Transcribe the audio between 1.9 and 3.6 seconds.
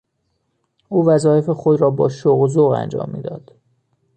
شوق و ذوق انجام میداد.